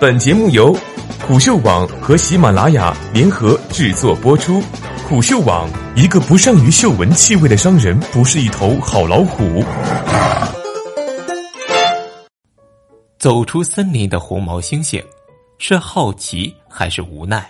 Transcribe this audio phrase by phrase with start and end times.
[0.00, 0.72] 本节目由
[1.26, 4.62] 虎嗅网和喜马拉雅联合制作播出。
[5.08, 9.64] 虎嗅网：一个不善于嗅闻气味的商人，不是一头好老虎。
[13.18, 15.04] 走出森林的红毛猩猩，
[15.58, 17.44] 是好奇还是无奈？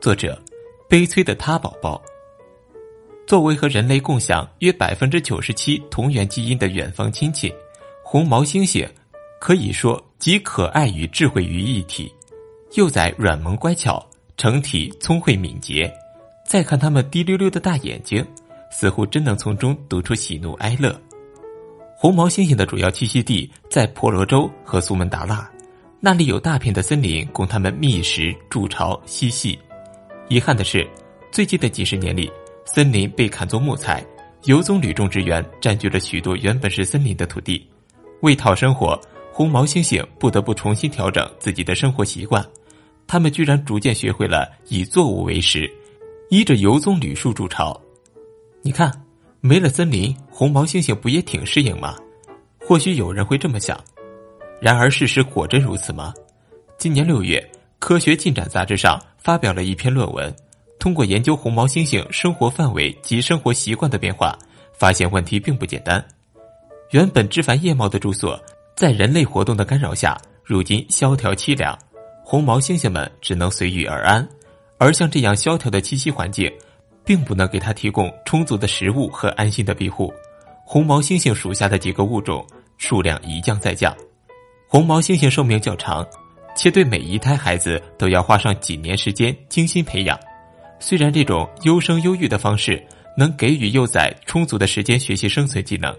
[0.00, 0.40] 作者：
[0.88, 2.00] 悲催的他宝宝。
[3.26, 7.52] 作为和人类共享约百分之九十七同源基因的远方亲戚，
[8.02, 8.88] 红毛猩猩
[9.40, 12.12] 可以说集可爱与智慧于一体。
[12.74, 14.06] 幼崽软萌乖巧，
[14.36, 15.90] 成体聪慧敏捷。
[16.46, 18.24] 再看它们滴溜溜的大眼睛，
[18.70, 20.94] 似乎真能从中读出喜怒哀乐。
[21.96, 25.50] 红毛猩猩的主要栖息地在婆罗洲和苏门答腊，
[26.00, 29.58] 那里有大片的森林供它们觅食、筑巢、嬉戏。
[30.28, 30.86] 遗憾的是，
[31.32, 32.30] 最近的几十年里，
[32.66, 34.04] 森林被砍作木材，
[34.44, 37.66] 游棕榈种植园占据了许多原本是森林的土地。
[38.20, 39.00] 为讨生活，
[39.32, 42.44] 红毛猩猩不得不重新调整自己的生活习惯。
[43.06, 45.70] 它们居然逐渐学会了以作物为食，
[46.28, 47.80] 依着游棕榈树筑巢。
[48.62, 48.92] 你看。
[49.42, 51.96] 没了森林，红毛猩猩不也挺适应吗？
[52.58, 53.82] 或许有人会这么想，
[54.60, 56.12] 然而事实果真如此吗？
[56.76, 57.40] 今年六月，
[57.78, 60.30] 《科学进展》杂志上发表了一篇论文，
[60.78, 64.38] 通过研究红毛猩猩生活范围及生活习惯的变化，
[64.74, 66.04] 发现问题并不简单。
[66.90, 68.38] 原本枝繁叶茂的住所，
[68.80, 71.78] 在人类活动的干扰下，如今萧条凄凉，
[72.24, 74.26] 红毛猩猩们只能随遇而安。
[74.78, 76.50] 而像这样萧条的栖息环境。
[77.04, 80.12] 并不能给它提供充足的食物和安心的庇护，
[80.64, 82.46] 红毛猩猩属下的几个物种
[82.78, 83.94] 数量一降再降。
[84.66, 86.06] 红毛猩猩寿命较长，
[86.56, 90.18] 且对每一胎孩子都要花上几年时间精心培养。
[90.78, 92.82] 虽然这种优生优育的方式
[93.16, 95.94] 能给予幼崽充足的时间学习生存技能，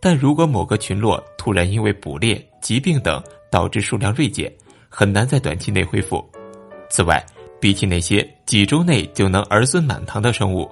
[0.00, 4.50] 但如果某个群落突然因为捕猎、疾病等导致数量锐减，
[4.88, 6.26] 很难在短期内恢复。
[6.88, 7.24] 此外，
[7.60, 10.70] 比起那些几周内就能儿孙满堂的生物，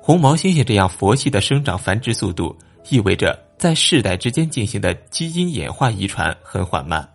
[0.00, 2.56] 红毛猩猩这样佛系的生长繁殖速度，
[2.90, 7.08] 意味着在世代之间进行的基因演化遗传很缓慢。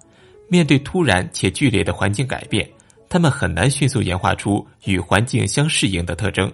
[0.47, 2.69] 面对突然且剧烈的环境改变，
[3.09, 6.51] 它们很难迅速演化出与环境相适应的特征。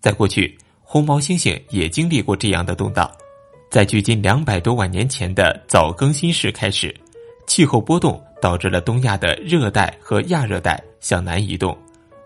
[0.00, 3.10] 在过去，红毛猩猩也经历过这样的动荡。
[3.70, 6.94] 在距今两百多万年前的早更新世开始，
[7.46, 10.82] 气候波动导致了东亚的热带和亚热带。
[10.98, 11.76] 向南移动，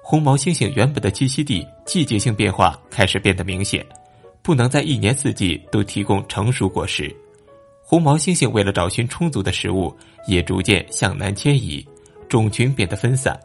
[0.00, 3.84] 红毛猩猩原本的栖息地季节性变化开始变得明显，
[4.40, 7.14] 不能在一年四季都提供成熟果实。
[7.82, 9.94] 红毛猩猩为了找寻充足的食物，
[10.26, 11.86] 也逐渐向南迁移，
[12.26, 13.38] 种群变得分散。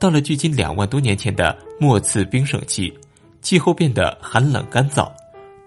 [0.00, 2.92] 到了距今两万多年前的末次冰盛期，
[3.40, 5.08] 气候变得寒冷干燥，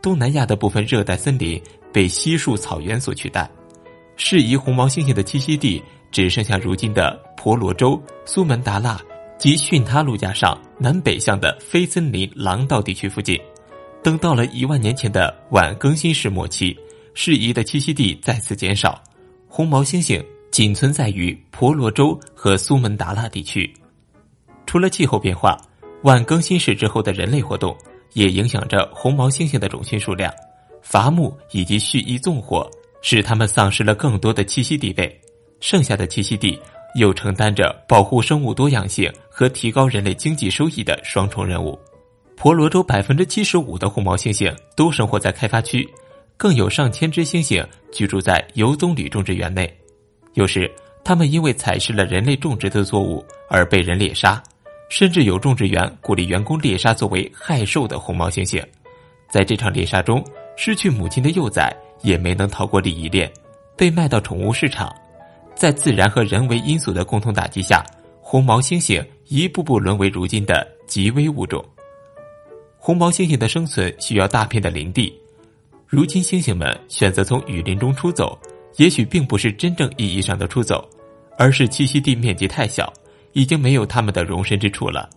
[0.01, 1.61] 东南亚的部分热带森林
[1.91, 3.49] 被稀树草原所取代，
[4.15, 5.81] 适宜红毛猩猩的栖息地。
[6.11, 8.99] 只剩下如今的婆罗洲、苏门答腊
[9.37, 13.39] 及巽他陆架上南北向的非森林廊道地区附近。
[14.01, 16.75] 等到了一万年前的晚更新世末期，
[17.13, 18.99] 适宜的栖息地再次减少，
[19.47, 23.71] 红毛猩猩仅存在于婆罗洲和苏门答腊地区。
[24.65, 25.55] 除了气候变化，
[26.05, 27.77] 晚更新世之后的人类活动
[28.13, 30.33] 也影响着红毛猩猩的种群数量。
[30.81, 32.69] 伐木以及蓄意纵火，
[33.01, 35.21] 使它们丧失了更多的栖息地位。
[35.59, 36.57] 剩下的栖息地
[36.95, 41.77] 又承担着保护生物多样性和提高人类经济收益的双重任务。
[42.37, 45.87] 婆罗洲百分之七十五的红毛猩猩都生活在开发区，
[46.37, 49.71] 更有上千只猩猩居住在游棕榈种植园内。
[50.35, 50.71] 有时，
[51.03, 54.41] 它们因为采食了人类种植的作物而被人猎杀，
[54.89, 58.63] 甚至有种植园鼓励员工猎杀作为害兽的红毛猩猩。
[59.29, 60.23] 在这场猎杀中，
[60.57, 63.31] 失去母亲的幼崽也没能逃过利益链，
[63.77, 64.93] 被卖到宠物市场。
[65.55, 67.85] 在自然和人为因素的共同打击下，
[68.21, 71.63] 红毛猩猩一步步沦为如今的极危物种。
[72.77, 75.13] 红毛猩猩的生存需要大片的林地，
[75.85, 78.39] 如今猩猩们选择从雨林中出走，
[78.77, 80.87] 也许并不是真正意义上的出走，
[81.37, 82.91] 而是栖息地面积太小，
[83.33, 85.09] 已经没有它们的容身之处了。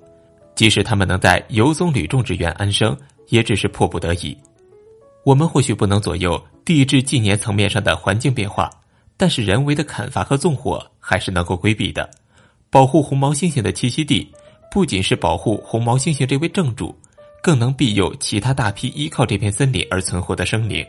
[0.54, 2.96] 即使它们能在游棕榈种植园安生，
[3.28, 4.36] 也只是迫不得已。
[5.24, 8.70] 我们或许不能左右地质纪年层面上的环境变化。
[9.14, 12.10] 但是人为的砍伐和纵火还是能够规避的。
[12.70, 14.28] 保护红毛猩猩的栖息地，
[14.68, 16.92] 不仅是保护红毛猩猩这位正主，
[17.40, 20.84] 更能庇佑其他大批依靠这片森林而存活的生灵。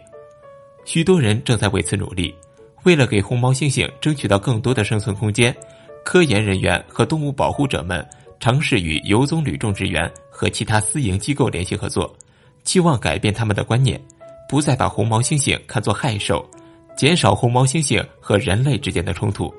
[0.83, 2.33] 许多人正在为此努力。
[2.83, 5.55] 为了给红毛猩猩争取到更多的生存空间，
[6.03, 8.05] 科研人员和动物保护者们
[8.39, 12.13] 尝试与游棕榈种植园和其他私营机构联系合作，
[12.63, 14.00] 期望改变他们的观念，
[14.47, 16.45] 不再把红毛猩猩看作害兽。
[16.95, 19.51] 减少红毛猩猩和人类之间的冲突。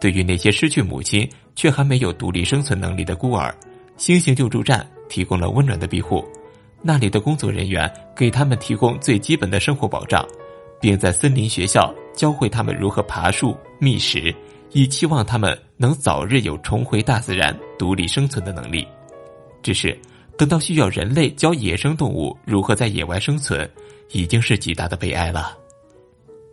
[0.00, 3.54] 对于那些失去母亲却还没有独立生存能力的孤儿，
[3.96, 6.26] 猩猩救助站提供了温暖的庇护。
[6.82, 10.26] 那里的工作人员给他们提供最基本的生活保障，
[10.80, 14.34] 并在森林学校教会他们如何爬树、觅食，
[14.72, 18.86] 以期望他们能早日有重回大自然、独立生存的能力。
[19.62, 19.98] 只是，
[20.36, 23.68] 等到需要人类教野生动物如何在野外生存，
[24.10, 25.56] 已经是极大的悲哀了。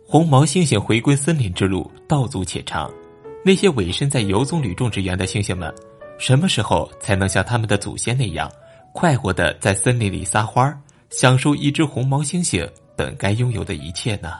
[0.06, 2.90] 红毛猩猩回归森林之路道阻且长，
[3.44, 5.72] 那些委身在游棕榈种植园的猩猩们，
[6.18, 8.50] 什么时候才能像他们的祖先那样？
[8.92, 10.78] 快活的在森林里撒欢儿，
[11.10, 14.38] 享受一只红毛猩猩本该拥有的一切呢？